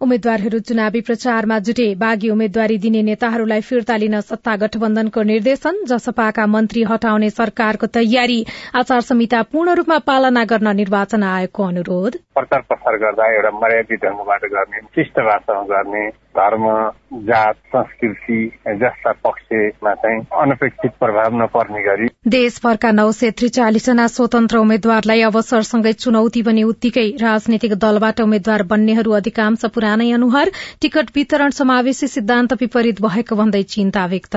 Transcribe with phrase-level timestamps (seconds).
[0.00, 6.82] उम्मेद्वारहरू चुनावी प्रचारमा जुटे। बागी उम्मेद्वारी दिने नेताहरूलाई फिर्ता लिन सत्ता गठबन्धनको निर्देशन जसपाका मन्त्री
[6.90, 8.38] हटाउने सरकारको तयारी
[8.74, 14.44] आचार संहिता पूर्ण रूपमा पालना गर्न निर्वाचन आयोगको अनुरोध। प्रचार प्रसार गर्दा एउटा मर्यादित ढंगबाट
[14.54, 16.64] गर्ने शिष्ट भाषामा गर्ने धर्म
[17.22, 18.38] जात संस्कृति
[18.76, 26.42] जस्ता पक्षमा चाहिँ अनपेक्षित प्रभाव नपर्ने गरी देशभरका नौ सय त्रिचालिसजना स्वतन्त्र उम्मेद्वारलाई अवसरसँगै चुनौती
[26.42, 33.36] पनि उत्तिकै राजनीतिक दलबाट उम्मेद्वार बन्नेहरू अधिकांश पुरानै अनुहार टिकट वितरण समावेशी सिद्धान्त विपरीत भएको
[33.36, 34.36] भन्दै चिन्ता व्यक्त।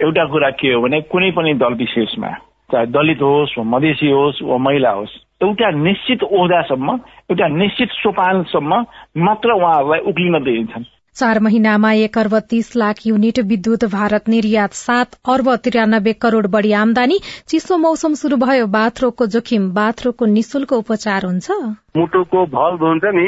[0.00, 2.32] एउटा कुरा के हो भने कुनै पनि दल विशेषमा
[2.72, 6.96] चाहे दलित होस् वा मधेसी होस् वा महिला होस् एउटा निश्चित ओहदासम्म
[7.30, 8.82] एउटा निश्चित सोपानसम्म
[9.26, 15.16] मात्र उहाँहरूलाई उक्लिन दिइन्छन् चार महिनामा एक अर्ब तीस लाख युनिट विद्युत भारत निर्यात सात
[15.28, 17.18] अर्ब त्रियानब्बे करोड़ बढ़ी आमदानी
[17.48, 21.50] चिसो मौसम शुरू भयो। बाथरोगको जोखिम बाथरोगको निशुल्क उपचार हुन्छ?
[21.96, 23.26] मुटुको भल्भ हुन्छ नि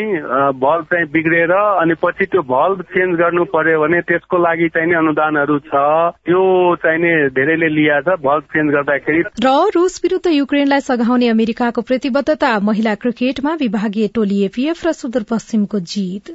[0.63, 5.59] भल्भ चाहिँ बिग्रेर अनि पछि त्यो भल्भ चेन्ज गर्नु पर्यो भने त्यसको लागि चाहिने अनुदानहरू
[5.69, 5.85] छ।
[6.25, 6.41] त्यो
[6.87, 12.95] चाहिने धेरैले लिया छ भल्भ चेन्ज गर्दाखेरि। र रूस विरूद्ध युक्रेनलाई सघाउने अमेरिकाको प्रतिबद्धता महिला
[13.05, 16.35] क्रिकेटमा विभागीय टोली एपीएफ र सुदूरपश्चिमको जीत।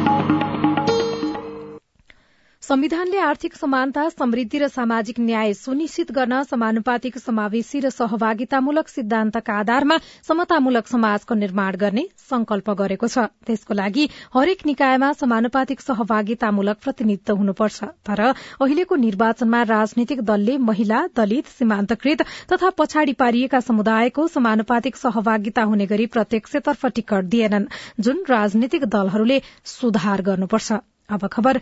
[2.71, 9.97] संविधानले आर्थिक समानता समृद्धि र सामाजिक न्याय सुनिश्चित गर्न समानुपातिक समावेशी र सहभागितामूलक सिद्धान्तका आधारमा
[10.27, 17.89] समतामूलक समाजको निर्माण गर्ने संकल्प गरेको छ। त्यसको लागि हरेक निकायमा समानुपातिक सहभागितामूलक प्रतिनिधित्व हुनुपर्छ।
[18.07, 25.89] तर अहिलेको निर्वाचनमा राजनीतिक दलले महिला दलित सीमान्तकृत तथा पछाडि पारिएका समुदायको समानुपातिक सहभागिता हुने
[25.91, 27.67] गरी प्रत्यक्षतर्फ टिकट दिएनन्
[27.99, 29.41] जुन राजनीतिक दलहरूले
[29.73, 30.79] सुधार गर्नुपर्छ।
[31.11, 31.59] अब खबर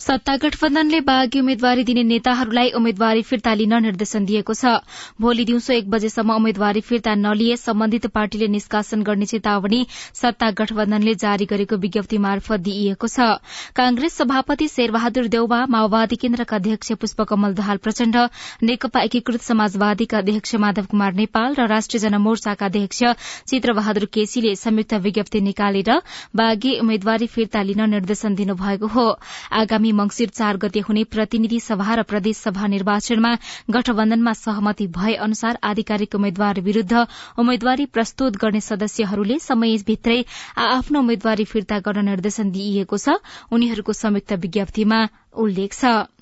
[0.00, 4.74] सत्ता गठबन्धनले बाघी उम्मेद्वारी दिने नेताहरूलाई उम्मेद्वारी फिर्ता लिन निर्देशन दिएको छ।
[5.20, 9.80] भोलि दिउँसो एक बजेसम्म उम्मेद्वारी फिर्ता नलिए सम्बन्धित पार्टीले निष्कासन गर्ने चेतावनी
[10.20, 13.26] सत्ता गठबन्धनले जारी गरेको विज्ञप्ति मार्फत दिइएको छ।
[13.76, 18.16] कांग्रेस सभापति शेरबहादुर देउवा माओवादी केन्द्रका अध्यक्ष पुष्पकमल दाहाल प्रचण्ड
[18.70, 23.02] नेकपा एकीकृत समाजवादीका अध्यक्ष माधव कुमार नेपाल र राष्ट्रिय जनमोर्चाका अध्यक्ष
[23.50, 25.92] चित्रबहादुर केसीले संयुक्त विज्ञप्ति निकालेर
[26.36, 29.06] बाघी उम्मेद्वारी फिर्ता लिन निर्देशन दिनुभएको हो।
[29.52, 33.32] आगामी मंगिर चार गते हुने प्रतिनिधि सभा र प्रदेश सभा निर्वाचनमा
[33.70, 37.06] गठबन्धनमा सहमति भए अनुसार आधिकारिक उम्मेद्वार विरूद्ध
[37.38, 40.18] उम्मेद्वारी प्रस्तुत गर्ने सदस्यहरूले समयभित्रै
[40.58, 43.18] आफ्नो उम्मेद्वारी फिर्ता गर्न निर्देशन दिइएको छ।
[43.52, 45.00] उनीहरूको संयुक्त विज्ञप्तिमा
[45.36, 46.17] उल्लेख छ।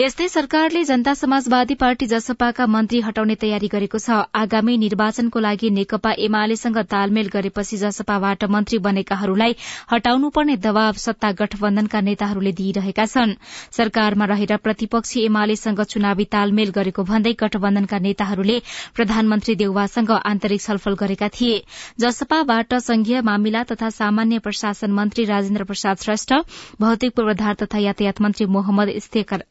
[0.00, 6.12] यस्तै सरकारले जनता समाजवादी पार्टी जसपाका मन्त्री हटाउने तयारी गरेको छ। आगामी निर्वाचनको लागि नेकपा
[6.26, 9.56] एमालेसँग तालमेल गरेपछि जसपाबाट मन्त्री बनेकाहरूलाई
[9.92, 13.34] हटाउनुपर्ने दबाव सत्ता गठबन्धनका नेताहरूले दिइरहेका छन्।
[13.78, 18.58] सरकारमा रहेर प्रतिपक्षी एमालेसँग चुनावी तालमेल गरेको भन्दै गठबन्धनका नेताहरूले
[18.96, 21.60] प्रधानमन्त्री देउवासँग आन्तरिक छलफल गरेका थिए।
[22.00, 26.34] जसपाबाट संघीय मामिला तथा सामान्य प्रशासन मन्त्री राजेन्द्र प्रसाद श्रेष्ठ
[26.80, 28.96] भौतिक पूर्वाधार तथा यातायात मन्त्री मोहम्मद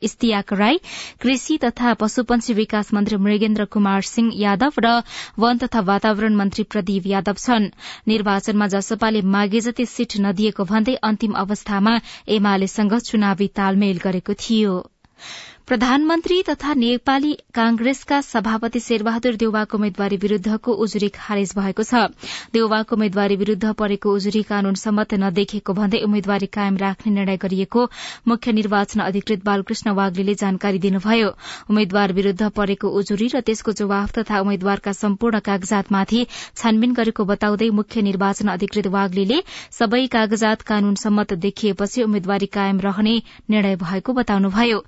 [0.02, 0.80] इस्तियाक राई
[1.22, 5.02] कृषि तथा पशुपन्छी विकास मन्त्री मृगेन्द्र कुमार सिंह यादव र
[5.40, 7.70] वन तथा वातावरण मन्त्री प्रदीप यादव छन्।
[8.08, 14.80] निर्वाचनमा जसपाले मागे जति सीट नदिएको भन्दै अन्तिम अवस्थामा एमालेसँग चुनावी तालमेल गरेको थियो।
[15.70, 22.10] प्रधानमन्त्री तथा नेपाली कांग्रेसका सभापति शेरबहादुर देउवाको उम्मेद्वारी विरूद्धको उजुरी खारेज भएको छ।
[22.54, 27.84] देउवाको उम्मेद्वारी विरूद्ध परेको उजुरी कानून सम्मत नदेखेको भन्दै उम्मेद्वारी कायम राख्ने निर्णय गरिएको
[28.28, 31.30] मुख्य निर्वाचन अधिकृत बालकृष्ण वाग्लीले जानकारी दिनुभयो।
[31.70, 38.02] उम्मेद्वार विरूद्ध परेको उजुरी र त्यसको जवाफ तथा उम्मेद्वारका सम्पूर्ण कागजातमाथि छानबिन गरेको बताउँदै मुख्य
[38.10, 39.40] निर्वाचन अधिकृत वाग्लीले
[39.78, 43.16] सबै कागजात कानून सम्मत देखिएपछि उम्मेद्वारी कायम रहने
[43.54, 44.84] निर्णय भएको बताउनुभयो।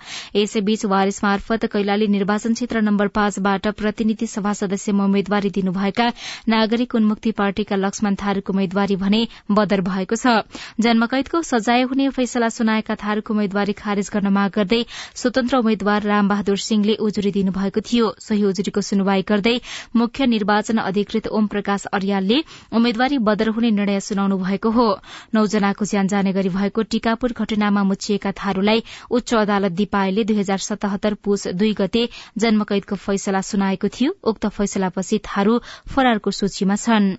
[0.71, 6.07] यसैबीच वारिस मार्फत कैलाली निर्वाचन क्षेत्र नम्बर पाँचबाट प्रतिनिधि सभा सदस्यमा उम्मेद्वारी दिनुभएका
[6.47, 10.47] नागरिक उन्मुक्ति पार्टीका लक्ष्मण थारूको उम्मेद्वारी भने बदर भएको छ।
[10.79, 14.81] जन्मकैदको सजाय हुने फैसला सुनाएका थारूको उम्मेद्वारी खारेज गर्न माग गर्दै
[15.15, 19.55] स्वतन्त्र उम्मेद्वार रामबहादुर सिंहले उजुरी दिनुभएको थियो। सोही उजुरीको सुनवाई गर्दै
[19.95, 22.39] मुख्य निर्वाचन अधिकृत ओम प्रकाश अर्यालले
[22.71, 24.87] उम्मेद्वारी बदर हुने निर्णय सुनाउनु भएको हो।
[25.35, 31.13] नौजनाको ज्यान जाने गरी भएको टीकापुर घटनामा मुछिएका थारूलाई उच्च अदालत दिपायले दुई हजार सतहत्तर
[31.23, 32.07] पुस दुई गते
[32.37, 35.59] जन्मकैदको फैसला सुनाएको थियो। उक्त फैसलापछि थारू
[35.95, 37.15] फरारको सूचीमा छन्।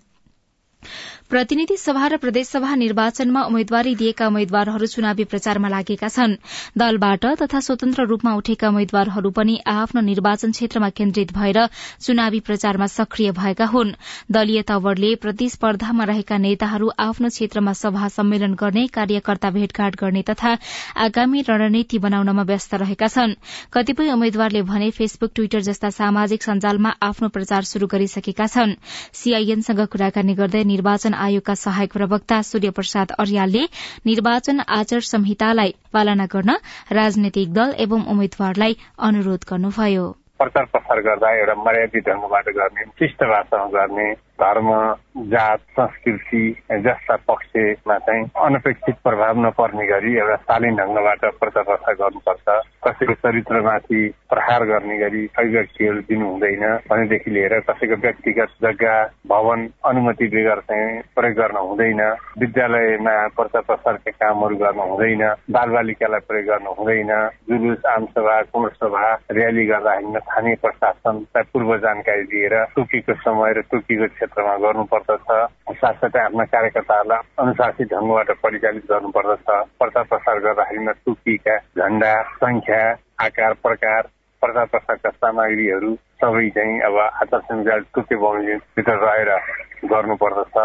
[1.33, 6.35] प्रतिनिधि सभा र प्रदेशसभा निर्वाचनमा उम्मेद्वारी दिएका उम्मेद्वारहरू चुनावी प्रचारमा लागेका छन्।
[6.77, 11.59] दलबाट तथा स्वतन्त्र रूपमा उठेका उम्मेद्वारहरू पनि आफ्नो निर्वाचन क्षेत्रमा केन्द्रित भएर
[12.05, 13.93] चुनावी प्रचारमा सक्रिय भएका हुन्।
[14.29, 20.53] दलीय तवरले प्रतिस्पर्धामा रहेका नेताहरू आफ्नो क्षेत्रमा सभा सम्मेलन गर्ने कार्यकर्ता भेटघाट गर्ने तथा
[21.07, 23.35] आगामी रणनीति बनाउनमा व्यस्त रहेका छन्।
[23.73, 28.77] कतिपय उम्मेद्वारले भने फेसबुक ट्विटर जस्ता सामाजिक सञ्जालमा आफ्नो प्रचार शुरू गरिसकेका छन्।
[29.17, 33.65] सीआईएनसँग कुराकानी गर्दै निर्वाचन आयोगका सहायक प्रवक्ता सूर्य प्रसाद अर्यालले
[34.07, 36.57] निर्वाचन आचार संहितालाई पालना गर्न
[36.93, 38.77] राजनैतिक दल एवं उम्मेद्वारलाई
[39.09, 40.05] अनुरोध गर्नुभयो।
[40.39, 44.07] प्रचार प्रसार गर्दा एउटा मर्यादित ढङ्गबाट गर्ने शिष्ट भाषामा गर्ने
[44.41, 44.69] धर्म
[45.33, 46.43] जात संस्कृति
[46.73, 52.49] जस्ता पक्षमा चाहिँ अनपेक्षित प्रभाव नपर्ने गरी एउटा शालीन ढङ्गबाट प्रचार प्रसार गर्नुपर्छ।
[52.87, 54.01] कसैको चरित्रमाथि
[54.31, 58.95] प्रहार गर्ने गरी अभिव्यक्तिहरू दिनु हुँदैन भनेदेखि लिएर कसैको व्यक्तिगत जग्गा
[59.27, 62.03] भवन अनुमति बेगर चाहिँ प्रयोग गर्न हुँदैन।
[62.41, 67.13] विद्यालयमा प्रचार प्रसारका कामहरू गर्न हुँदैन। बालबालिकालाई प्रयोग गर्न हुँदैन।
[67.49, 73.63] जुलुस आमसभा कुमर सभा र्याली गर्दा हिँड्न स्थानीय प्रशासनलाई पूर्व जानकारी दिएर तोकेको समय र
[73.71, 75.29] तोकेको क्षेत्रमा गर्नुपर्दछ।
[75.83, 79.47] साथसाथै आफ्ना कार्यकर्ताहरूलाई अनुशासित ढङ्गबाट परिचालित गर्नुपर्दछ।
[79.79, 82.83] प्रचार प्रसार गर्दाखेरिमा तोकिएका झण्डा संख्या
[83.27, 84.03] आकार प्रकार
[84.43, 85.91] प्रचार प्रसारका सामग्रीहरू
[86.23, 89.31] सबै चाहिँ अब आचार संहिता तोके बमोजिमभित्र रहेर
[89.93, 90.57] गर्नुपर्दछ।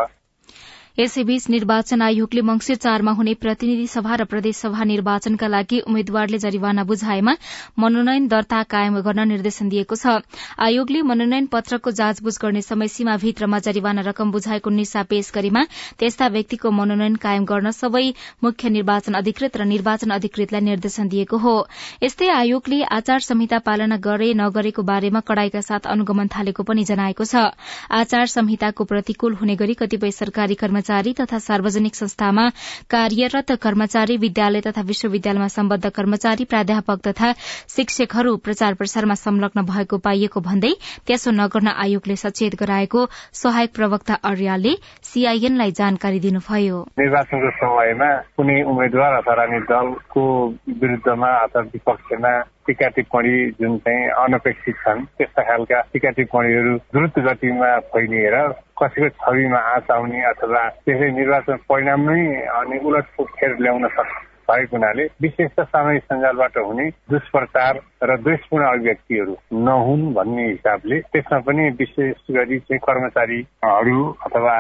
[0.97, 7.33] यसैबीच निर्वाचन आयोगले मंगिर चारमा हुने प्रतिनिधि सभा र प्रदेशसभा निर्वाचनका लागि उम्मेद्वारले जरिवाना बुझाएमा
[7.77, 10.25] मनोनयन दर्ता कायम गर्न निर्देशन दिएको छ।
[10.57, 15.63] आयोगले मनोनयन पत्रको जाँचबुझ गर्ने समय सीमा भित्रमा जरिवाना रकम बुझाएको निशा पेश गरेमा
[15.99, 18.03] त्यस्ता व्यक्तिको मनोनयन कायम गर्न सबै
[18.43, 21.55] मुख्य निर्वाचन अधिकृत र निर्वाचन अधिकृतलाई निर्देशन दिएको हो।
[22.03, 27.53] यस्तै आयोगले आचार संहिता पालना गरे नगरेको बारेमा कड़ाईका साथ अनुगमन थालेको पनि जनाएको छ।
[27.93, 32.47] आचार संहिताको प्रतिकूल हुने गरी कतिपय सरकारी कर्मचारी कर्मचारी तथा सार्वजनिक संस्थामा
[32.89, 37.31] कार्यरत कर्मचारी विद्यालय तथा विश्वविद्यालयमा सम्बद्ध कर्मचारी प्राध्यापक तथा
[37.75, 40.71] शिक्षकहरू प्रचार प्रसारमा संलग्न भएको पाइएको भन्दै
[41.07, 44.73] त्यसो नगर्न आयोगले सचेत गराएको सहायक प्रवक्ता अर्यालले
[45.03, 50.23] सीआईएनलाई जानकारी दिनुभयो। निर्वाचनको समयमा कुनै उम्मेद्वार अथवा दलको
[50.71, 52.31] विरूद्धमा अथवा विपक्षमा
[52.67, 58.35] टिका टिप्पणी जुन चाहिँ अनपेक्षित छन् त्यस्ता खालका टिका टिप्पणीहरू द्रुत गतिमा फैलिएर
[58.77, 62.23] कसैको छविमा आँच आउने अथवा त्यसै निर्वाचन परिणाम नै
[62.59, 68.65] अनि उलटफुट खेर ल्याउन सक्छ। भएको हुनाले विशेष त सामाजिक सञ्जालबाट हुने दुष्प्रचार र द्वेषपूर्ण
[68.65, 69.35] अभिव्यक्तिहरू
[69.65, 74.55] नहुन् भन्ने हिसाबले त्यसमा पनि विशेष गरी चाहिँ कर्मचारीहरू अथवा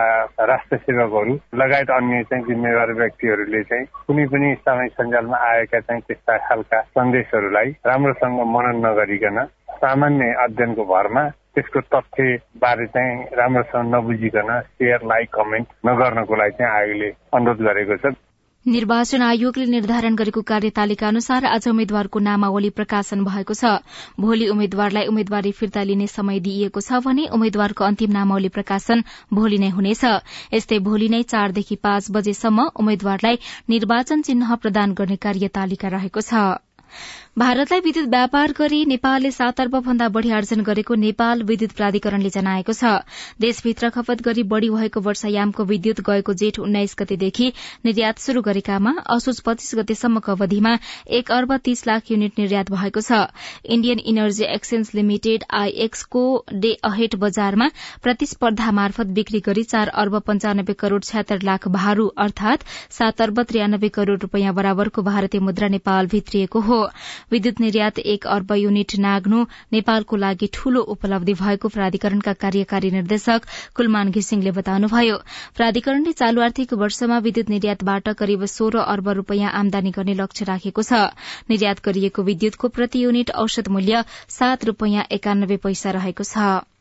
[0.45, 6.37] राष्ट्र सेवकहरू लगायत अन्य चाहिँ जिम्मेवार व्यक्तिहरूले चाहिँ कुनै पनि सामाजिक सञ्जालमा आएका चाहिँ त्यस्ता
[6.47, 9.45] खालका सन्देशहरूलाई राम्रोसँग मनन नगरिकन
[9.77, 16.73] सामान्य अध्ययनको भरमा त्यसको तथ्य बारे चाहिँ राम्रोसँग नबुझिकन सेयर लाइक कमेन्ट नगर्नको लागि चाहिँ
[16.73, 18.15] आयोगले अनुरोध गरेको छ।
[18.67, 23.71] निर्वाचन आयोगले निर्धारण गरेको कार्यतालिका अनुसार आज उम्मेद्वारको नामावली प्रकाशन भएको छ।
[24.19, 29.69] भोलि उम्मेद्वारलाई उम्मेद्वारी फिर्ता लिने समय दिइएको छ भने उम्मेद्वारको अन्तिम नामावली प्रकाशन भोलि नै
[29.71, 30.03] हुनेछ।
[30.53, 36.59] यस्तै भोलि नै चारदेखि पाँच बजेसम्म उम्मेद्वारलाई निर्वाचन चिन्ह प्रदान गर्ने कार्यतालिका रहेको छ।
[37.37, 42.73] भारतलाई विद्युत व्यापार गरी नेपालले सात अर्ब भन्दा बढ़ी आर्जन गरेको नेपाल विद्युत प्राधिकरणले जनाएको
[42.73, 42.93] छ।
[43.41, 47.51] देशभित्र खपत गरी बढ़ी भएको वर्षायामको विद्युत गएको जेठ उन्नाइस गतेदेखि
[47.85, 50.71] निर्यात शुरू गरेकामा असोज पच्चीस गतेसम्मको अवधिमा
[51.11, 53.21] एक अर्ब तीस लाख युनिट निर्यात भएको छ।
[53.67, 56.25] इण्डियन इनर्जी एक्सचेन्ज लिमिटेड आईएक्सको
[56.55, 57.69] डे अहेड बजारमा
[58.01, 62.67] प्रतिस्पर्धा मार्फत बिक्री गरी चार अर्ब पञ्चानब्बे करोड़ छ्यात्तर लाख भारू अर्थात
[62.99, 66.81] सात अर्ब त्रियानब्बे करोड़ रूपियाँ बराबरको भारतीय मुद्रा नेपाल भित्रिएको हो।
[67.31, 69.43] विद्युत निर्यात एक अर्ब युनिट नाग्नु
[69.73, 75.17] नेपालको लागि ठूलो उपलब्धि भएको प्राधिकरणका कार्यकारी निर्देशक कुलमान घिसिङले बताउनुभयो।
[75.57, 81.03] प्राधिकरणले चालू आर्थिक वर्षमा विद्युत निर्यातबाट करिब सोह्र अर्ब रूपियाँ आमदानी गर्ने लक्ष्य राखेको छ।
[81.49, 84.03] निर्यात गरिएको विद्युतको प्रति युनिट औषध मूल्य
[84.39, 86.76] सात रूपियाँ एकानब्बे पैसा रहेको छ।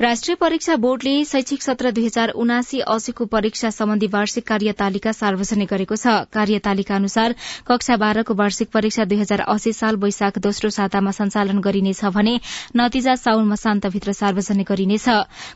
[0.00, 5.96] राष्ट्रिय परीक्षा बोर्डले शैक्षिक सत्र दुई हजार उनासी अस्सीको परीक्षा सम्बन्धी वार्षिक कार्यतालिका सार्वजनिक गरेको
[5.96, 7.34] छ। कार्यतालिका अनुसार
[7.68, 12.34] कक्षा बाह्रको वार्षिक परीक्षा दुई हजार अस्सी साल वैशाख दोस्रो सातामा सञ्चालन गरिनेछ भने
[12.76, 15.08] नतिजा साउन मसान्तभित्र सार्वजनिक गरिनेछ।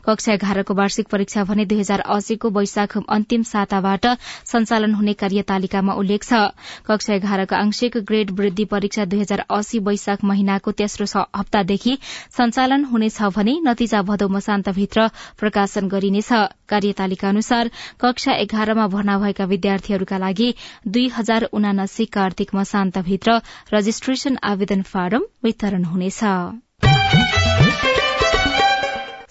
[0.07, 4.05] कक्षा एघारको वार्षिक परीक्षा भने दुई हजार अस्सीको वैशाख अन्तिम साताबाट
[4.53, 6.55] सञ्चालन हुने कार्यतालिकामा उल्लेख छ।
[6.87, 11.97] कक्षा एघारको आंशिक ग्रेड वृद्धि परीक्षा दुई हजार अस्सी वैशाख महिनाको तेस्रो हप्तादेखि
[12.39, 15.07] सञ्चालन हुनेछ भने नतिजा भदौ मसान्तभित्र
[15.39, 16.29] प्रकाशन गरिनेछ।
[16.69, 17.69] कार्यतालिका अनुसार
[17.99, 20.53] कक्षा एघारमा भर्ना भएका विद्यार्थीहरूका लागि
[20.87, 23.41] दुई हजार उनासीका कार्तिक मसान्तभित्र
[23.73, 26.23] रजिस्ट्रेशन आवेदन फारम वितरण हुनेछ।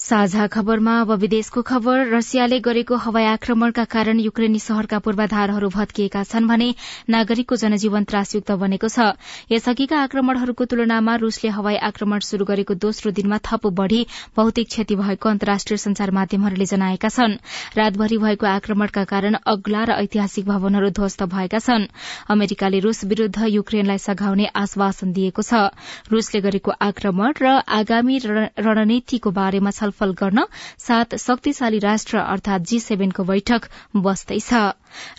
[0.09, 6.47] साझा खबरमा अब विदेशको खबर। रसियाले गरेको हवाई आक्रमणका कारण युक्रेनी शहरका पूर्वाधारहरू भत्किएका छन्
[6.49, 6.69] भने
[7.13, 9.21] नागरिकको जनजीवन त्रासयुक्त बनेको छ।
[9.53, 14.01] यसअघिका आक्रमणहरूको तुलनामा रूसले हवाई आक्रमण शुरू गरेको दोस्रो दिनमा थप बढ़ी
[14.33, 17.37] भौतिक क्षति भएको अन्तर्राष्ट्रिय संचार माध्यमहरूले जनाएका छन्।
[17.77, 21.87] रातभरि भएको आक्रमणका कारण अग्ला र ऐतिहासिक भवनहरू ध्वस्त भएका छन्।
[22.33, 25.69] अमेरिकाले रूस विरूद्ध युक्रेनलाई सघाउने आश्वासन दिएको छ।
[26.09, 30.47] रूसले गरेको आक्रमण र आगामी रणनीतिको बारेमा छलफल छलफल गर्न
[30.79, 33.63] सात शक्तिशाली राष्ट्र अर्थात जी सेभेनको बैठक
[33.99, 34.53] बस्दैछ।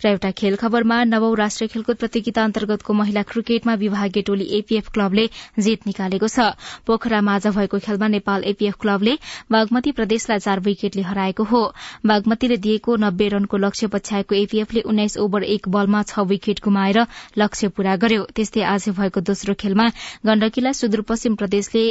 [0.04, 5.30] र एउटा खेल खबरमा नवौं राष्ट्रिय खेलकुद प्रतियोगिता अन्तर्गतको महिला क्रिकेटमा विभागीय टोली एपीएफ क्लबले
[5.60, 6.56] जित निकालेको छ।
[6.88, 9.18] पोखरामा आज भएको खेलमा नेपाल एपीएफ क्लबले
[9.52, 11.62] बागमती प्रदेशलाई चार विकेटले हराएको हो।
[12.06, 17.06] बागमतीले दिएको नब्बे रनको लक्ष्य पछ्याएको एपीएफले उन्नाइस ओभर एक बलमा छ विकेट गुमाएर
[17.38, 19.88] लक्ष्य पूरा गर्यो। त्यस्तै आज भएको दोस्रो खेलमा
[20.26, 21.86] गण्डकीलाई सुदूरपश्चिम प्रदेशले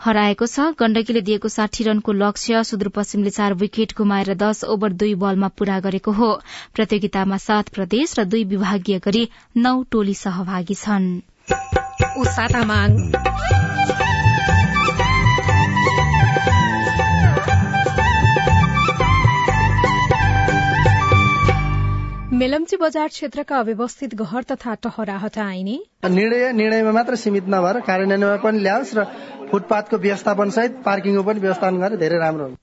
[0.00, 5.48] हराएको छ। गण्डकीले दिएको साठी रनको लक्ष्य सुदूरपश्चिमले चार विकेट गुमाएर दश ओभर दुई बलमा
[5.58, 6.30] पूरा गरेको हो।
[6.74, 11.10] प्रतियोगितामा सात प्रदेश र दुई विभागीय गरी नौ टोली सहभागी छन्।
[22.38, 25.76] मेलम्ची बजार क्षेत्रका अव्यवस्थित घर तथा टहरा हटाइने
[26.08, 29.04] निर्णय निर्णयमा मात्र सीमित नभएर कार्यान्वयनमा पनि ल्याओस् र
[29.50, 32.58] फुटपाथको व्यवस्थापन सहित पार्किङको पनि व्यवस्थापन गरेर धेरै राम्रो हुन्छ।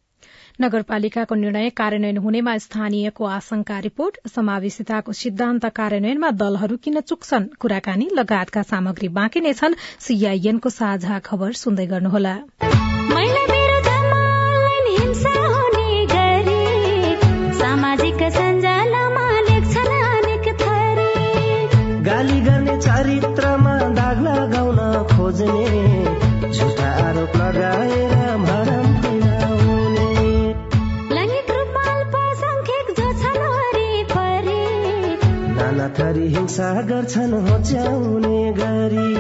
[0.62, 8.68] नगरपालिकाको निर्णय कार्यान्वयन हुनेमा स्थानीयको आशंका रिपोर्ट समावेशिताको सिद्धान्त कार्यान्वयनमा दलहरू किन चुक्छन् कुराकानी लगायतका
[8.72, 12.36] सामग्री बाँकी नै छन् सीआईएनको साझा खबर सुन्दै गर्नुहोला।
[22.96, 24.78] चरित्रमा दाग लगाउन
[25.10, 25.64] खोज्ने
[26.52, 28.88] झुटा आरोप लगाएर भरम
[35.58, 39.12] नाना थरी हिंसा गर्छन् होच्याउने गरी।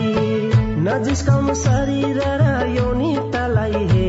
[0.87, 2.43] नजिस्काउनु शरीर र
[2.77, 4.04] यौनिकतालाई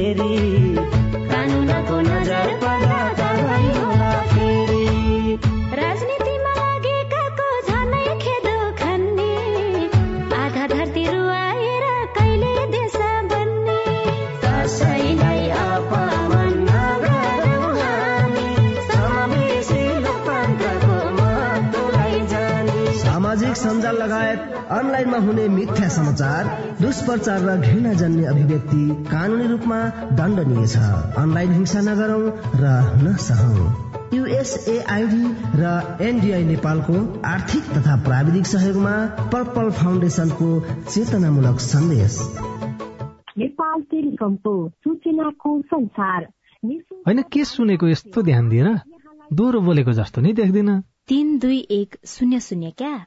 [23.57, 26.45] सामाजिक सञ्जाल लगायत अनलाइनमा हुने मिथ्या समाचार
[26.81, 29.79] दुष्प्रचार र घृणा जन्य अभिव्यक्ति कानूनी रूपमा
[30.13, 30.77] दण्डनीय छ।
[31.17, 32.25] अनलाइन हिंसा नगरौं
[32.61, 32.65] र
[33.05, 33.65] नसहौं।
[34.15, 35.25] युएसएआईडी
[35.57, 35.65] र
[36.01, 38.95] एनडीआई नेपालको आर्थिक तथा प्राविधिक सहयोगमा
[39.33, 40.49] पर्पल फाउन्डेशनको
[40.91, 42.19] चेतनामूलक सन्देश।
[43.39, 46.29] नेपाल टेलिकमको सूचनाको संसार।
[47.07, 48.69] होइन के सुनेको यस्तो ध्यान दिएर
[49.33, 53.07] दोहोरो बोलेको जस्तो नि देख्दिन। तीन दुई एक शून्य शून्य क्या?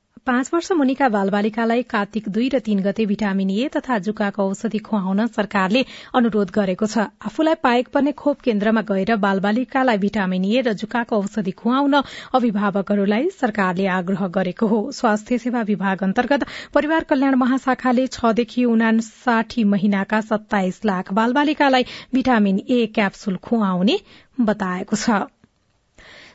[0.27, 5.25] पाँच वर्ष मुनिका बालबालिकालाई कार्तिक दुई र तीन गते भिटामिन ए तथा जुकाको औषधि खुवाउन
[5.27, 5.81] सरकारले
[6.13, 11.51] अनुरोध गरेको छ। आफूलाई पाएक पर्ने खोप केन्द्रमा गएर बालबालिकालाई भिटामिन ए र जुकाको औषधि
[11.63, 12.01] खुवाउन
[12.33, 20.21] अभिभावकहरूलाई सरकारले आग्रह गरेको हो। स्वास्थ्य सेवा विभाग अन्तर्गत परिवार कल्याण महाशाखाले छदेखि उनासाठी महिनाका
[20.29, 23.99] सत्ताइस लाख बालबालिकालाई भिटामिन ए क्याप्सूल खुवाउने
[24.45, 25.21] बताएको छ।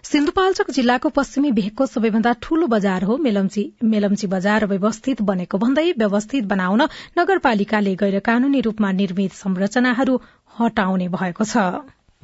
[0.06, 6.44] सिन्धुपाल्चोक जिल्लाको पश्चिमी भेगको सबैभन्दा ठूलो बजार हो। मेलम्ची मेलम्ची बजार व्यवस्थित बनेको भन्दै व्यवस्थित
[6.46, 6.86] बनाउन
[7.18, 10.14] नगरपालिकाले गैर कानूनी रूपमा निर्मित संरचनाहरू
[10.54, 11.64] हटाउने भएको छ।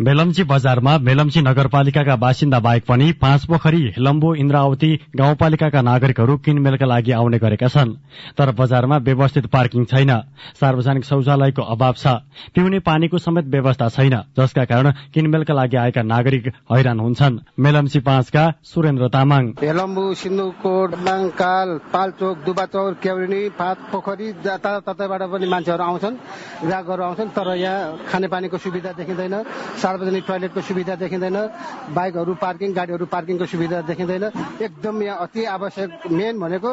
[0.02, 7.12] मेलम्ची बजारमा मेलम्ची नगरपालिकाका बासिन्दा बाहेक पनि पाँच पोखरी लम्बु इन्द्रावती गाउँपालिकाका नागरिकहरू किनमेलका लागि
[7.12, 7.92] आउने गरेका छन्।
[8.34, 10.10] तर बजारमा व्यवस्थित पार्किङ छैन।
[10.58, 12.06] सार्वजनिक शौचालयको अभाव छ।
[12.50, 18.44] पिउने पानीको समेत व्यवस्था छैन। जसका कारण किनमेलका लागि आएका नागरिक हैरान हुन्छन्। मेलम्ची पाँचका
[18.64, 26.16] सुरेन्द्र तामाङ। हेलम्बु सिन्धुकोट माङकाल पाल्चोक दुबाचौर केवरिनी पाँच पोखरी ततैबाट पनि मान्छेहरू आउँछन्
[26.66, 29.34] ग्राहकहरू आउँछन् तर यहाँ खानेपानीको सुविधा देखिँदैन।
[29.92, 31.36] सार्वजनिक टोयलेटको सुविधा देखिँदैन
[31.92, 34.24] बाइकहरू पार्किङ गाडीहरू पार्किङको सुविधा देखिँदैन।
[34.64, 36.70] एकदम यहाँ अति आवश्यक मेन भनेको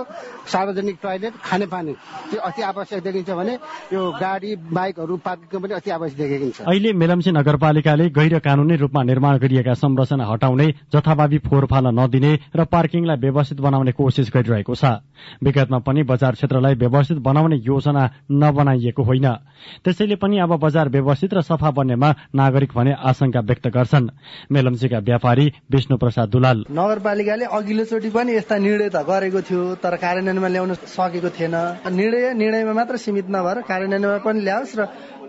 [0.47, 1.93] सार्वजनिक टोयलेट खानेपानी।
[2.31, 3.53] त्यो अति आवश्यक देखिन्छ भने
[3.91, 9.37] यो गाडी बाइकहरू पार्किङको पनि अति आवश्यक देखिन्छ। अहिले मेलम्ची नगरपालिकाले गैर कानूनी रूपमा निर्माण
[9.43, 15.03] गरिएका संरचना हटाउने जथाभावी फोहोर नदिने र पार्किङलाई व्यवस्थित बनाउने कोसिस गरिरहेको छ।
[15.43, 19.27] विगतमा पनि बजार क्षेत्रलाई व्यवस्थित बनाउने योजना नबनाइएको होइन।
[19.83, 24.09] त्यसैले पनि अब बजार व्यवस्थित र सफा बन्नेमा नागरिक भने आशंका व्यक्त गर्छन्।
[24.51, 30.47] मेलम्चीका व्यापारी विष्णु प्रसाद दुलाल। नगरपालिकाले अघिल्लोचोटि पनि यस्ता निर्णय त गरेको थियो तर कार्यान्वयनमा
[30.47, 31.55] ल्याउन सकेको थिएन।
[31.89, 34.81] निर्णय निर्णयमा मात्र सीमित नभएर कार्यान्वयनमा पनि ल्याओस् र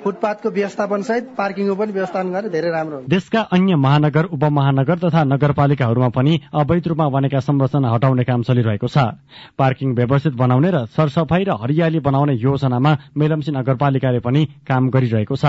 [0.05, 5.25] फुटपाथको व्यवस्थापन सहित पार्किङको पनि व्यवस्थापन गरे धेरै राम्रो हुन्छ। देशका अन्य महानगर उपमहानगर तथा
[5.25, 8.99] नगरपालिकाहरूमा पनि अवैध रूपमा बनेका संरचना हटाउने काम चलिरहेको छ।
[9.59, 15.45] पार्किङ व्यवस्थित बनाउने र सरसफाई र हरियाली बनाउने योजनामा मेलम्ची नगरपालिकाले पनि काम गरिरहेको छ।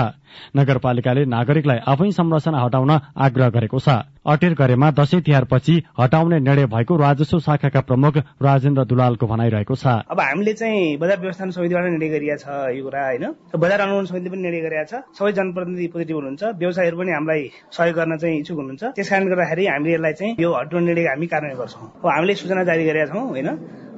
[0.56, 3.88] नगरपालिकाले नागरिकलाई आफै संरचना हटाउन आग्रह गरेको छ।
[4.22, 10.20] अटेर गरेमा दशैं तिहारपछि हटाउने निर्णय भएको राजस्व शाखाका प्रमुख राजेन्द्र दुलालको भनाइरहेको छ। अब
[10.20, 12.46] हामीले चाहिँ बजार व्यवस्थापन समितिबाट निर्णय गरिएको छ
[12.78, 13.24] यो कुरा होइन?
[13.50, 17.42] बजार अनुमोदन समिति पनि निर्णय गरेका छ। सबै जनप्रतिनिधि पोजिटिभ हुनुहुन्छ। व्यवसायहरू पनि हामीलाई
[17.76, 21.26] सहयोग गर्न चाहिँ इच्छुक हुनुहुन्छ। त्यस कारणले गर्दाखेरि हामीले यसलाई चाहिँ यो हटाउने निर्णय हामी
[21.32, 23.48] कार्यान्वयन गर्छौँ। अब हामीले सूचना जारी गरेका छौँ होइन?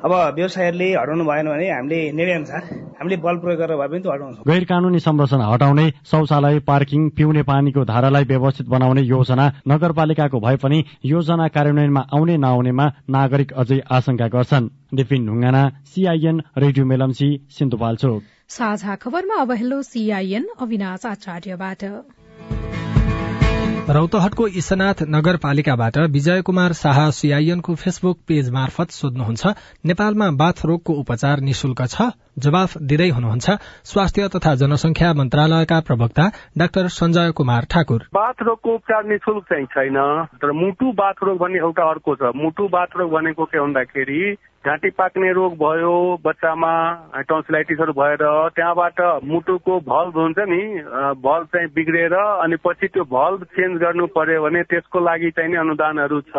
[0.04, 2.62] अब व्यवसायहरूले हटाउनु भएन भने हामीले निर्णय अनुसार
[3.00, 7.42] हामीले बल प्रयोग गरेर भए पनि त्यो हटाउँछौँ। गैर कानूनी संरचना हटाउने शौचालय पार्किङ पिउने
[7.42, 14.28] पानीको धारालाई व्यवस्थित बनाउने योजना नगरपालिकाको भए पनि योजना कार्यान्वयनमा आउने नआउनेमा नागरिक अझै आशंका
[14.28, 21.84] गर्छन्। विपिन ढुङ्गाना सीआईएन रेडियो मेलम्ची सिन्धुपाल्चोक साझा खबरमा अब हेलो सीआईएन अविनाश आचार्यबाट।
[23.90, 29.52] रौतहटको ईशनाथ नगरपालिकाबाट विजय कुमार शाह सीआईएनको फेसबुक पेज मार्फत सोध्नुहुन्छ
[29.84, 32.08] नेपालमा बाथ रोगको उपचार निशुल्क छ?
[32.38, 33.50] जवाफ दिँदै हुनुहुन्छ
[33.84, 39.98] स्वास्थ्य तथा जनसंख्या मन्त्रालयका प्रवक्ता डाक्टर सञ्जय कुमार ठाकुर। बाथ रोगको उपचार निशुल्क चाहिँ छैन
[40.40, 44.90] तर मुटु बाथ रोग भन्ने एउटा अर्को छ। मुटु बाथ रोग भनेको के भन्दाखेरि घाँटी
[44.96, 45.92] पाक्ने रोग भयो
[46.24, 46.72] बच्चामा
[47.28, 48.22] टन्सिलाइटिसहरू भएर
[48.56, 50.60] त्यहाँबाट मुटुको भल्भ हुन्छ नि
[51.20, 56.20] भल्भ चाहिँ बिग्रेर अनि पछि त्यो भल्भ चेन्ज गर्नु पर्यो भने त्यसको लागि चाहिने अनुदानहरू
[56.32, 56.36] छ।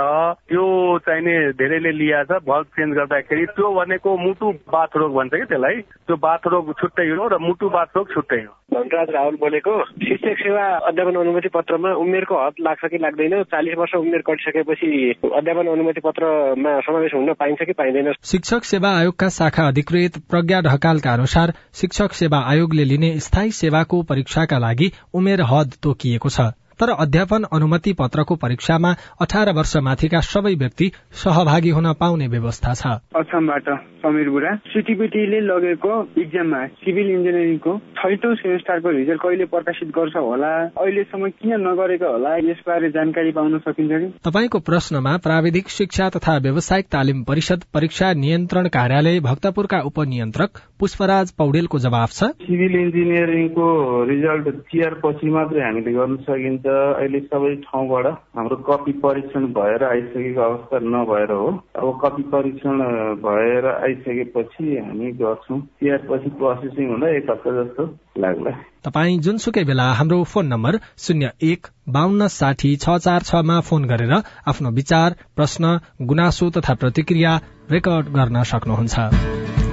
[0.50, 0.66] त्यो
[1.06, 5.82] चाहिने धेरैले लिएको छ भल्भ चेन्ज गर्दाखेरि। त्यो भनेको मुटु बाथ रोग भन्छ कि त्यसलाई?
[6.10, 10.38] त्यो बाथ रोग छुट्टै हो र मुटु बाथ रोग छुट्टै हो। धनराज राहुल बोलेको शिक्षक
[10.42, 13.44] सेवा अध्यापन अनुमति पत्रमा उमेरको हद लाग्छ कि लाग्दैन?
[13.54, 14.90] चालिस वर्ष उमेर कटिसकेपछि
[15.22, 18.12] अध्यापन अनुमति पत्रमा समावेश हुन पाइन्छ कि पाइँदैन?
[18.24, 24.58] शिक्षक सेवा आयोगका शाखा अधिकृत प्रज्ञा ढकालका अनुसार शिक्षक सेवा आयोगले लिने स्थायी सेवाको परीक्षाका
[24.58, 30.92] लागि उमेर हद तोकिएको छ। तर अध्यापन अनुमति पत्रको परीक्षामा अठार वर्ष माथिका सबै व्यक्ति
[31.24, 33.70] सहभागी हुन पाउने व्यवस्था छ। असमबाट
[34.06, 40.52] समीर बुढा सिटिपिटीले लगेको इक्जाममा सिभिल इन्जिनियरिङको छैटौँ सेमेस्टरको रिजल्ट कहिले प्रकाशित गर्छ होला?
[40.78, 42.36] अहिलेसम्म किन नगरेको होला?
[42.50, 44.08] यसबारे जानकारी पाउन सकिन्छ कि?
[44.26, 51.80] तपाईँको प्रश्नमा प्राविधिक शिक्षा तथा व्यावसायिक तालिम परिषद परीक्षा नियन्त्रण कार्यालय भक्तपुरका उपनियन्त्रक पुष्पराज पौडेलको
[51.80, 53.68] जवाब छ। सिभिल इन्जिनियरिङको
[54.06, 58.06] रिजल्ट तिहार पछि मात्रै हामीले गर्न सकिन्छ। अहिले सबै ठाउँबाट
[58.38, 62.84] हाम्रो कपी परीक्षण भएर आइसकेको अवस्था नभएर हो। अब कपी परीक्षण
[63.26, 67.84] भएर आइसकेपछि हामी गर्छौँ। तिहार पछि प्रोसेसिङ हुँदा एक हप्ता जस्तो
[68.18, 68.52] लाग्ला।
[68.86, 74.14] तपाईँ जुनसुकै बेला हाम्रो फोन नम्बर शून्य एक बान्न साठी छ चार छमा फोन गरेर
[74.48, 77.40] आफ्नो विचार प्रश्न गुनासो तथा प्रतिक्रिया
[77.72, 79.65] रेकर्ड गर्न सक्नुहुन्छ।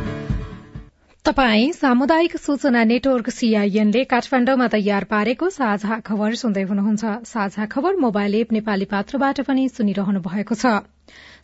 [1.26, 8.34] तपाई सामुदायिक सूचना नेटवर्क सीआईएनले काठमाण्डुमा तयार पारेको साझा खबर सुन्दै हुनुहुन्छ। साझा खबर मोबाइल
[8.34, 10.82] एप नेपाली पात्रबाट पनि सुनिरहनु भएको छ।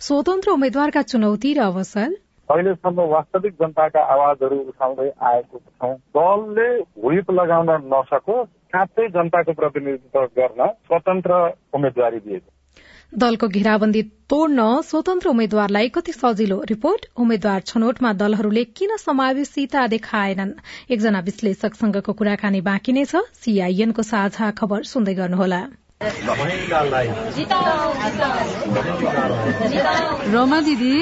[0.02, 2.10] स्वतन्त्र उम्मेद्वारका चुनौती र अवसर?
[2.48, 6.68] अहिलेसम्म वास्तविक जनताका आवाजहरू उठाउँदै आएको छौँ। दलले
[7.06, 11.42] व्हिप लगाउन नसकोस् साँच्चै जनताको प्रतिनिधित्व गर्न स्वतन्त्र
[11.78, 12.57] उम्मेदवारी दिएको।
[13.12, 17.06] दलको घेराबन्दी तोड्न स्वतन्त्र उम्मेद्वारलाई कति सजिलो रिपोर्ट?
[17.16, 20.52] उम्मेद्वार छनौटमा दलहरूले किन समावेशिता देखाएनन्?
[20.90, 25.60] एकजना विश्लेषकसँगको कुराकानी बाँकी नै छ। सीआईएनको साझा खबर सुन्दै गर्नुहोला।
[30.32, 30.98] रोमा दिदी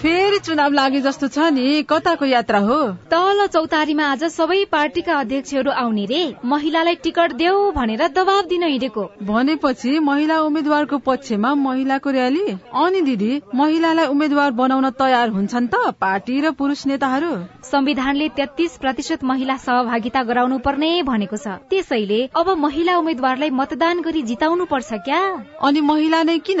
[0.00, 2.76] फेरि चुनाव लागे जस्तो छ नि कताको यात्रा हो?
[3.08, 9.04] तल चौतारीमा आज सबै पार्टीका अध्यक्षहरू आउने रे। महिलालाई टिकट देऊ भनेर दबाब दिन हिँडेको।
[9.22, 12.44] भनेपछि महिला उम्मेद्वारको पक्षमा महिलाको र्याली
[12.84, 17.32] अनि दिदी महिलालाई उम्मेद्वार बनाउन तयार हुन्छन् त पार्टी र पुरुष नेताहरू?
[17.64, 24.22] संविधानले तेत्तीस प्रतिशत महिला सहभागिता गराउनु पर्ने भनेको छ। त्यसैले अब महिला उम्मेद्वारलाई मतदान गरी
[24.34, 25.20] जिताउनु पर्छ क्या?
[25.62, 26.60] अनि महिला नै किन?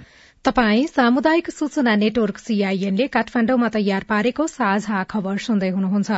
[0.45, 6.09] तपाई सामुदायिक सूचना नेटवर्क सीआईएनले काठमाण्डुमा तयार पारेको साझा खबर सुन्दै हुनुहुन्छ।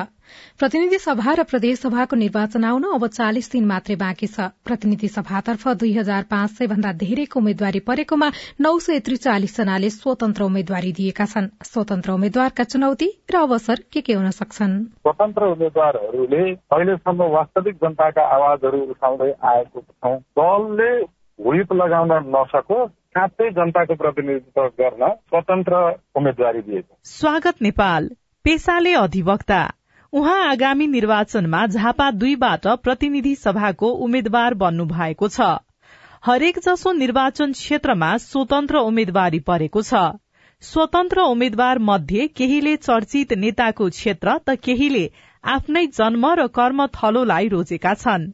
[0.59, 5.67] प्रतिनिधि सभा र प्रदेश सभाको निर्वाचन आउन अब चालिस दिन मात्रै बाँकी छ। प्रतिनिधि सभातर्फ
[5.75, 8.31] दुई हजार पाँच सय भन्दा धेरैको उम्मेद्वारी परेकोमा
[8.61, 14.13] नौ सय त्रिचालिस जनाले स्वतन्त्र उम्मेद्वारी दिएका छन्। स्वतन्त्र उम्मेद्वारका चुनौती र अवसर के के
[14.13, 14.79] हुन सक्छन्?
[15.03, 20.91] स्वतन्त्र उम्मेद्वारहरूले अहिलेसम्म वास्तविक जनताका आवाजहरू उठाउँदै आएको छौँ। दलले
[21.39, 25.81] व्हिप लगाउन नसकोस्। साँच्चै जनताको प्रतिनिधित्व गर्न स्वतन्त्र
[26.15, 28.09] उम्मेदवारी दिएको। स्वागत नेपाल
[28.45, 29.59] पेसाले अधिवक्ता।
[30.13, 35.53] उहाँ आगामी निर्वाचनमा झापा दुईबाट प्रतिनिधि सभाको उम्मेद्वार बन्नु भएको छ।
[36.23, 40.03] हरेक जसो निर्वाचन क्षेत्रमा स्वतन्त्र उम्मेद्वारी परेको छ।
[40.63, 45.09] स्वतन्त्र उम्मेद्वार मध्ये केहीले चर्चित नेताको क्षेत्र त केहीले
[45.43, 48.31] आफ्नै जन्म र कर्म थलोलाई रोजेका छन्।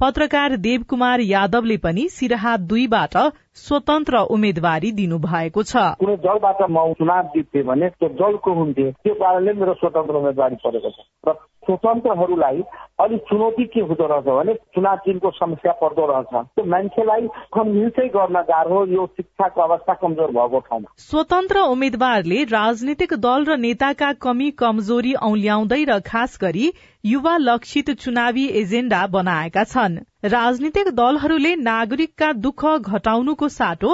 [0.00, 3.16] पत्रकार देवकुमार यादवले पनि सिराहा दुईबाट
[3.56, 9.14] स्वतन्त्र उम्मेद्वारी दिनु भएको छ। कुनै दलबाट म चुनाव जित्थे भने त्यो दलको हुन्थे त्यो
[9.14, 11.34] कारणले मेरो स्वतन्त्र उम्मेद्वारी परेको छ। र
[11.66, 12.62] स्वतन्त्रहरूलाई
[13.00, 18.40] अलिक चुनौती के हुँदो रहेछ भने चुनाव चिनको समस्या पर्दो रहेछ। त्यो मान्छेलाई कन्भिन्सै गर्न
[18.50, 25.12] गाह्रो यो शिक्षाको अवस्था कमजोर भएको ठाउँमा। स्वतन्त्र उम्मेद्वारले राजनीतिक दल र नेताका कमी कमजोरी
[25.30, 26.72] औल्याउँदै र खास गरी
[27.04, 33.92] युवा लक्षित चुनावी एजेण्डा बनाएका छन्। राजनीतिक दलहरूले नागरिकका दुःख घटाउनुको साटो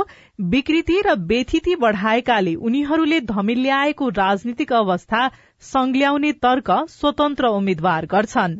[0.50, 5.28] विकृति र बेथिति बढ़ाएकाले उनीहरूले धमिल्याएको राजनीतिक अवस्था
[5.62, 8.58] संग्ल्याउने तर्क स्वतन्त्र उम्मेद्वार गर्छन्।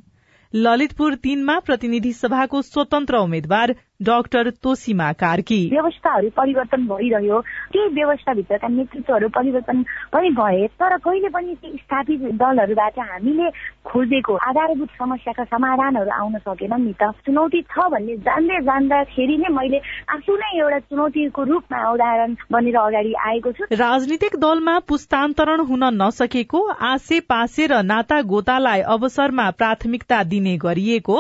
[0.55, 7.41] ललितपुर तीनमा प्रतिनिधि सभाको स्वतन्त्र उम्मेद्वार डाक्टर तोसिमा कार्की। व्यवस्थाहरू परिवर्तन भइरह्यो।
[7.73, 9.83] त्यही व्यवस्थाभित्रका नेतृत्वहरू परिवर्तन
[10.13, 13.51] पनि भए तर कहिले पनि ती स्थापित दलहरूबाट हामीले
[13.87, 19.81] खोजेको आधारभूत समस्याका समाधानहरू आउन सकेन नि त। चुनौती छ भन्ने जान्दै जान्दाखेरि नै मैले
[20.13, 26.61] आफू नै एउटा चुनौतीको रूपमा उदाहरण बनेर अगाडि आएको छु। राजनीतिक दलमा पुस्तान्तरण हुन नसकेको
[26.85, 31.19] आसे पासे र नाता गोतालाई अवसरमा प्राथमिकता दिने गरिएको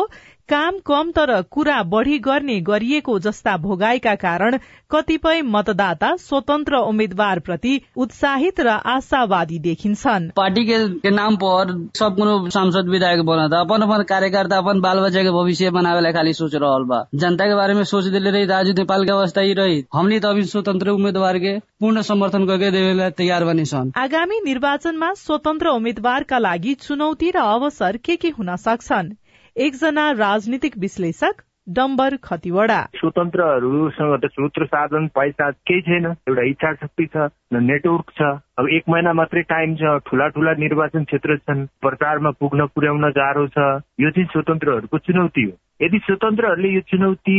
[0.48, 4.56] काम कम तर कुरा बढ़ी गर्ने गरिएको जस्ता भोगाईका कारण
[4.90, 12.16] कतिपय मतदाता स्वतन्त्र उम्मेद्वार प्रति उत्साहित र आशावादी देखिन्छन्। पार्टी के, के नाम पर सब
[12.16, 16.32] कुनो सांसद विधायक बना था अपन अपन कार्यकर्ता अपन बाल बच्चा के भविष्य बनावे खाली
[16.32, 19.52] सोच रहल बा। जनता के बारे में सोच दिले रही राजू नेपाल के अवस्था ही
[19.62, 24.40] रही। हमने तो अभी स्वतन्त्र उम्मेद्वार के पूर्ण समर्थन करके देवे तयार बनी छन् आगामी
[24.44, 29.14] निर्वाचनमा स्वतन्त्र उम्मेद्वारका लागि चुनौती र अवसर के के हुन सक्छन्?
[29.56, 31.36] एकजना राजनीतिक विश्लेषक
[31.68, 38.22] डम्बर खतिवड़ा। स्वतन्त्रहरूसँग त सूत्र साधन पैसा केही छैन। एउटा इच्छा शक्ति छ नेटवर्क छ
[38.58, 43.46] अब एक महिना मात्रै टाइम छ ठुला ठुला निर्वाचन क्षेत्र छन् प्रचारमा पुग्न पुर्याउन गाह्रो
[43.48, 43.64] छ।
[44.00, 47.36] यो चाहिँ स्वतन्त्रहरूको चुनौती हो। यदि स्वतन्त्रहरूले यो चुनौती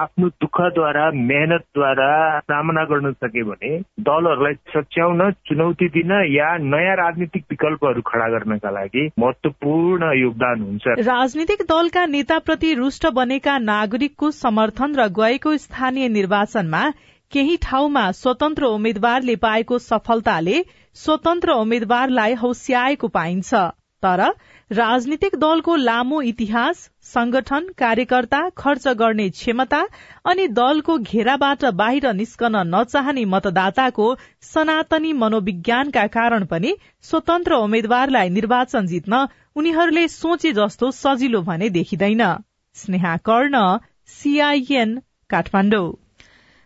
[0.00, 3.72] आफ्नो दुःखद्वारा मेहनतद्वारा सामना गर्न सके भने
[4.10, 11.68] दलहरूलाई सच्याउन चुनौती दिन या नयाँ राजनीतिक विकल्पहरू खडा गर्नका लागि महत्वपूर्ण योगदान हुन्छ। राजनीतिक
[11.68, 16.88] दलका नेताप्रति रुष्ट बनेका नागरिकको समर्थन र गएको स्थानीय निर्वाचनमा
[17.32, 20.62] केही ठाउँमा स्वतन्त्र उम्मेद्वारले पाएको सफलताले
[20.96, 23.54] स्वतन्त्र उम्मेद्वारलाई हौस्याएको पाइन्छ।
[24.02, 24.20] तर
[24.70, 29.82] राजनीतिक दलको लामो इतिहास संगठन कार्यकर्ता खर्च गर्ने क्षमता
[30.24, 34.08] अनि दलको घेराबाट बाहिर निस्कन नचाहने मतदाताको
[34.44, 42.26] सनातनी मनोविज्ञानका कारण पनि स्वतन्त्र उम्मेद्वारलाई निर्वाचन जित्न उनीहरूले सोचे जस्तो सजिलो भने देखिँदैन।
[42.76, 43.64] स्नेहा कर्ण
[44.18, 45.88] सीआईएन काठमाडौँ।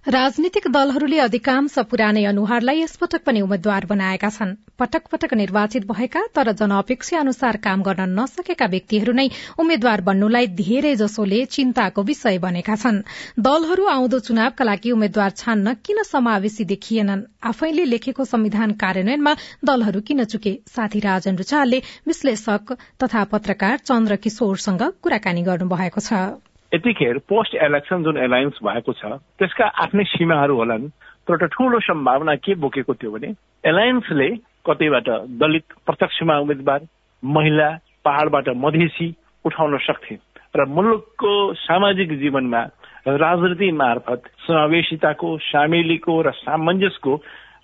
[0.07, 6.53] राजनीतिक दलहरूले अधिकांश पुरानै अनुहारलाई यसपटक पनि उम्मेद्वार बनाएका छन्। पटक पटक निर्वाचित भएका तर
[6.53, 13.01] जनअपेक्षा अनुसार काम गर्न नसकेका व्यक्तिहरू नै उम्मेद्वार बन्नुलाई धेरै जसोले चिन्ताको विषय बनेका छन्।
[13.41, 17.27] दलहरू आउँदो चुनावका लागि उम्मेद्वार छान्न किन समावेशी देखिएनन्?
[17.47, 20.59] आफैले लेखेको संविधान कार्यान्वयनमा दलहरू किन चुके?
[20.69, 26.27] साथी राजन रुचालले विश्लेषक तथा पत्रकार चन्द्र किशोरसँग कुराकानी गर्नुभएको छ।
[26.73, 30.89] यतिखेर पोस्ट इलेक्सन जुन एलायन्स भएको छ त्यसका आफ्नै सीमाहरू होलान्
[31.29, 34.29] तर एउटा ठूलो सम्भावना के बोकेको थियो भने एलायन्सले
[34.67, 35.09] कतैबाट
[35.39, 36.81] दलित प्रत्यक्षमा उम्मेद्वार
[37.23, 37.69] महिला
[38.05, 39.09] पहाड़बाट मधेसी
[39.45, 40.19] उठाउन सक्थे
[40.57, 42.63] र मुलुकको सामाजिक जीवनमा
[43.09, 47.15] राजनीति मार्फत समावेशिताको सामेलीको र सामञ्जसको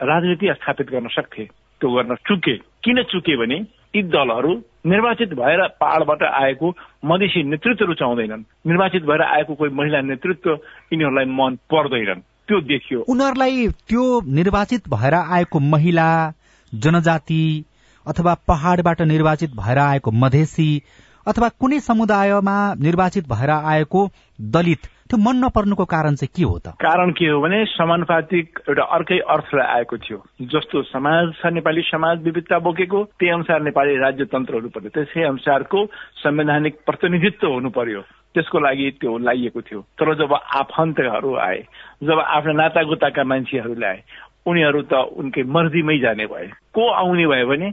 [0.02, 1.44] राजनीति स्थापित गर्न सक्थे।
[1.80, 3.58] त्यो गर्न चुके। किन चुके भने
[3.96, 4.54] यी दलहरू
[4.88, 6.74] निर्वाचित भएर पहाड़बाट आएको
[7.04, 10.50] मधेसी नेतृत्व रुचाउँदैनन्। निर्वाचित भएर आएको कोही महिला नेतृत्व
[10.92, 16.08] यिनीहरूलाई मन पर्दैनन्। त्यो देखियो। उनीहरूलाई त्यो निर्वाचित भएर आएको महिला
[16.74, 17.64] जनजाति
[18.06, 20.82] अथवा पहाड़बाट निर्वाचित भएर आएको मधेसी
[21.28, 24.00] अथवा कुनै समुदायमा निर्वाचित भएर आएको
[24.38, 26.72] दलित त्यो मन नपर्नुको कारण चाहिँ के हो त?
[26.80, 30.18] कारण के हो भने समानुपातिक एउटा अर्कै अर्थलाई आएको थियो।
[30.52, 35.84] जस्तो समाज छ नेपाली समाज विविधता बोकेको त्यही अनुसार नेपाली राज्य तन्त्रहरू पर्यो त्यसै अनुसारको
[36.24, 38.00] संवैधानिक प्रतिनिधित्व हुनु पर्यो।
[38.34, 41.60] त्यसको लागि त्यो लाइएको थियो। तर जब आफन्तहरू आए
[42.08, 44.00] जब आफ्ना नातागोताका मान्छेहरूले आए
[44.48, 47.68] उनीहरू त उनकै मर्जीमै जाने भए। को आउने भयो भने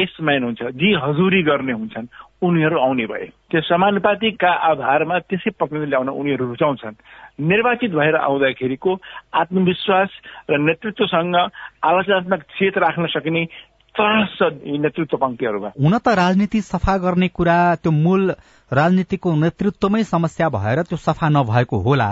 [0.00, 2.08] एसम्यान हुन्छ जी हजुरी गर्ने हुन्छन्।
[2.42, 6.94] उनीहरू आउने भए। त्यो समानुपातिकका आधारमा त्यसै प्रतिनिधि ल्याउन उनीहरू रुचाउँछन्।
[7.40, 8.90] निर्वाचित भएर आउँदाखेरिको
[9.34, 10.10] आत्मविश्वास
[10.50, 11.36] र नेतृत्वसँग
[11.84, 13.44] आलोचनात्मक चेत राख्न सकिने
[13.94, 18.30] नेतृत्व पङ्क्तिहरूमा। हुन त राजनीति सफा गर्ने कुरा त्यो मूल
[18.70, 22.10] राजनीतिको नेतृत्वमै समस्या भएर त्यो सफा नभएको होला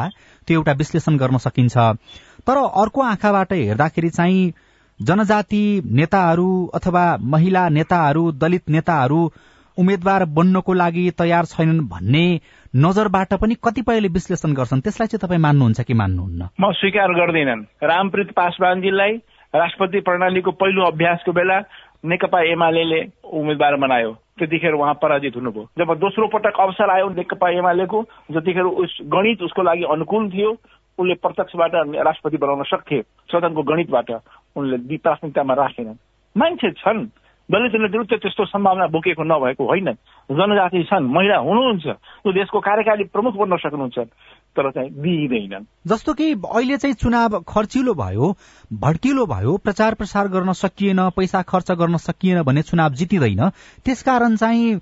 [0.49, 1.77] त्यो एउटा विश्लेषण गर्न सकिन्छ।
[2.47, 4.53] तर अर्को आँखाबाट हेर्दाखेरि चाहिँ
[5.01, 9.21] जनजाति नेताहरू अथवा महिला नेताहरू दलित नेताहरू
[9.79, 12.25] उम्मेद्वार बन्नको लागि तयार छैनन् भन्ने
[12.77, 16.43] नजरबाट पनि कतिपयले विश्लेषण गर्छन्। त्यसलाई चाहिँ तपाईँ मान्नुहुन्छ कि मान्नुहुन्न?
[16.61, 19.13] म स्वीकार गर्दिनन्। रामप्रीत पासवानजीलाई
[19.55, 21.59] राष्ट्रपति प्रणालीको पहिलो अभ्यासको बेला
[22.05, 23.01] नेकपा एमाले
[23.33, 28.99] उम्मेद्वार बनायो। त्यतिखेर उहाँ पराजित हुनुभयो। जब दोस्रो पटक अवसर आयो नेकपा एमालेको जतिखेर उस
[29.03, 30.51] गणित उसको लागि अनुकूल थियो
[30.99, 34.11] उनले प्रत्यक्षबाट राष्ट्रपति बनाउन सक्थे। सदनको गणितबाट
[34.57, 35.99] उनले प्राथमिकतामा राखेनन्।
[36.37, 37.07] मान्छे छन्।
[37.49, 39.93] दलित नेतृत्व त्यस्तो सम्भावना बोकेको नभएको होइन।
[40.31, 43.99] जनजाति छन् महिला हुनुहुन्छ त्यो देशको कार्यकारी प्रमुख बन्न सक्नुहुन्छ
[44.57, 48.37] तर चाहिँ दिइँदैनन् जस्तो कि अहिले चाहिँ चुनाव खर्चिलो भयो
[48.73, 53.49] भड्किलो भयो प्रचार प्रसार गर्न सकिएन पैसा खर्च गर्न सकिएन भने चुनाव जितिँदैन
[53.85, 54.79] त्यसकारण चाहिँ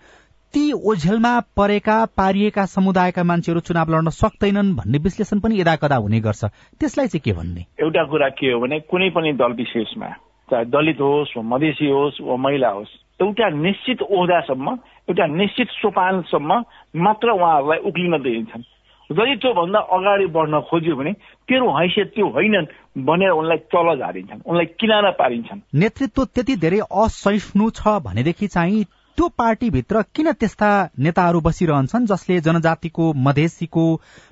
[0.55, 6.21] ती ओझेलमा परेका पारिएका समुदायका मान्छेहरू चुनाव लड्न सक्दैनन् भन्ने विश्लेषण पनि यदा कदा हुने
[6.21, 6.45] गर्छ।
[6.81, 7.67] त्यसलाई चाहिँ के भन्ने?
[7.81, 10.07] एउटा कुरा के हो भने कुनै पनि दल विशेषमा
[10.51, 14.69] चाहे दलित होस् वा मधेसी होस् वा महिला होस् एउटा निश्चित ओहदासम्म
[15.09, 16.51] एउटा निश्चित सोपानसम्म
[16.97, 18.63] मात्र उहाँहरूलाई उक्लिन दिइन्छन्
[19.11, 21.13] यदि त्योभन्दा अगाडि बढ्न खोज्यो भने
[21.49, 22.67] तेरो हैसियत त्यो होइनन्
[22.99, 28.85] भनेर उनलाई तल झारिन्छन् उनलाई किनारा पारिन्छन्। नेतृत्व त्यति धेरै असहिष्णु छ भनेदेखि चाहिँ
[29.17, 33.85] त्यो पार्टीभित्र किन त्यस्ता नेताहरू बसिरहन्छन् जसले जनजातिको मधेसीको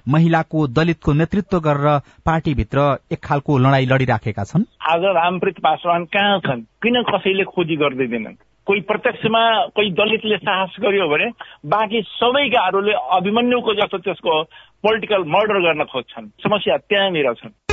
[0.09, 2.79] महिलाको दलितको नेतृत्व गरेर पार्टीभित्र
[3.13, 4.69] एक खालको लडाई लडिराखेका छन्?
[4.93, 6.61] आज रामप्रीत पासवान कहाँ छन्?
[6.83, 9.43] किन कसैले खोजी गर्दैनन् कोही प्रत्यक्षमा
[9.77, 11.29] कोही दलितले साहस गर्यो भने
[11.69, 14.43] बाँकी सबैकाहरूले अभिमन्युको जस्तो त्यसको
[14.85, 17.64] पोलिटिकल मर्डर गर्न खोज्छन्। समस्या त्यहाँनिर छन्।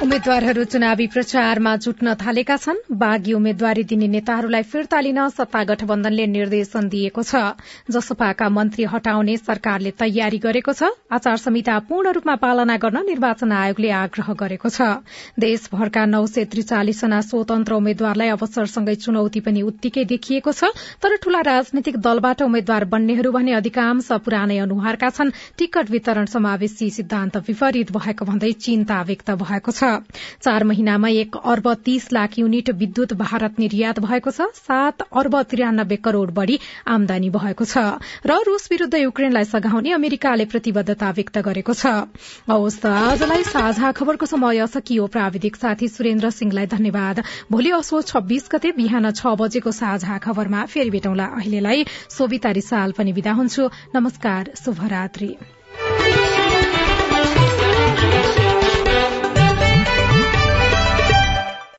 [0.00, 6.88] उम्मेद्वारहरू चुनावी प्रचारमा जुट्न थालेका छन्। बागी उम्मेद्वारी दिने नेताहरूलाई फिर्ता लिन सत्ता गठबन्धनले निर्देशन
[6.88, 7.36] दिएको छ।
[7.86, 13.90] जसपाका मन्त्री हटाउने सरकारले तयारी गरेको छ। आचार संहिता पूर्ण रूपमा पालना गर्न निर्वाचन आयोगले
[13.92, 14.80] आग्रह गरेको छ।
[15.36, 20.72] देशभरका नौ सय त्रिचालिस जना स्वतन्त्र उम्मेद्वारलाई अवसरसँगै चुनौती पनि उत्तिकै देखिएको छ।
[21.04, 27.36] तर ठूला राजनैतिक दलबाट उम्मेद्वार बन्नेहरू भने अधिकांश पुरानै अनुहारका छन्। टिकट वितरण समावेशी सिद्धान्त
[27.44, 29.89] विपरीत भएको भन्दै चिन्ता व्यक्त भएको छ।
[30.40, 35.96] चार महिनामा एक अर्ब तीस लाख युनिट विद्युत भारत निर्यात भएको छ। सात अर्ब त्रियानब्बे
[35.98, 37.84] करोड़ बढ़ी आमदानी भएको छ
[38.26, 41.86] र रूस विरूद्ध युक्रेनलाई सघाउने अमेरिकाले प्रतिबद्धता व्यक्त गरेको छ।
[42.50, 47.22] आजलाई साझा खबरको समय सकियो। प्राविधिक साथी सुरेन्द्र सिंहलाई धन्यवाद।
[47.52, 53.12] भोलि असो छब्बीस गते बिहान छ बजेको साझा खबरमा फेरि भेटौँला अहिलेलाई। सोभिता रिसाल पनि
[53.12, 55.59] विदा हुन्छु। नमस्कार शुभरात्री।